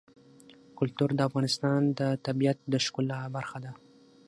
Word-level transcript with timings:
کلتور 0.77 1.09
د 1.15 1.19
افغانستان 1.29 1.81
د 1.99 2.01
طبیعت 2.25 2.59
د 2.73 2.75
ښکلا 2.85 3.19
برخه 3.35 3.57
ده. 3.65 3.71